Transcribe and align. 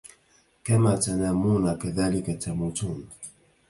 كَمَا 0.63 0.95
تَنَامُونَ 0.95 1.77
كَذَلِكَ 1.79 2.25
تَمُوتُونَ 2.41 3.09